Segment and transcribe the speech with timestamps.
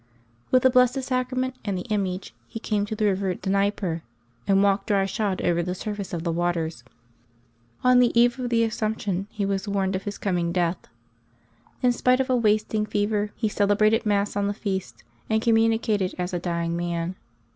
[0.49, 4.01] With the Blessed Sacrament and the image he came to the river Dnieper,
[4.47, 6.83] and walked dry shod over the surface of the waters.
[7.83, 10.87] On the eve of the Assumption he was warned of his coming death.
[11.83, 16.15] In spite of a wasting fever, he cele brated Mass on the feast, and communicated
[16.17, 17.15] as a dying man.